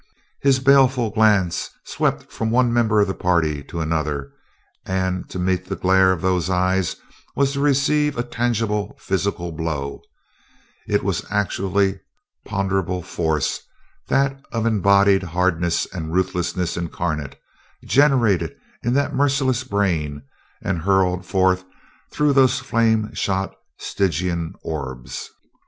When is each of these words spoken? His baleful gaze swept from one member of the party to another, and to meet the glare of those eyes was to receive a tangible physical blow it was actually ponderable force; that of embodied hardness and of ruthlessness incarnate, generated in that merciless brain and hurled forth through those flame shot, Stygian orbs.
His 0.41 0.59
baleful 0.59 1.11
gaze 1.11 1.69
swept 1.85 2.31
from 2.31 2.49
one 2.49 2.73
member 2.73 2.99
of 3.01 3.07
the 3.07 3.13
party 3.13 3.63
to 3.65 3.81
another, 3.81 4.31
and 4.83 5.29
to 5.29 5.37
meet 5.37 5.65
the 5.67 5.75
glare 5.75 6.11
of 6.11 6.21
those 6.23 6.49
eyes 6.49 6.95
was 7.35 7.53
to 7.53 7.59
receive 7.59 8.17
a 8.17 8.23
tangible 8.23 8.97
physical 8.99 9.51
blow 9.51 10.01
it 10.87 11.03
was 11.03 11.23
actually 11.29 11.99
ponderable 12.43 13.03
force; 13.03 13.61
that 14.07 14.43
of 14.51 14.65
embodied 14.65 15.21
hardness 15.21 15.85
and 15.93 16.05
of 16.05 16.15
ruthlessness 16.15 16.75
incarnate, 16.75 17.39
generated 17.85 18.55
in 18.81 18.95
that 18.95 19.13
merciless 19.13 19.63
brain 19.63 20.23
and 20.63 20.79
hurled 20.81 21.27
forth 21.27 21.63
through 22.09 22.33
those 22.33 22.57
flame 22.57 23.13
shot, 23.13 23.53
Stygian 23.77 24.55
orbs. 24.63 25.29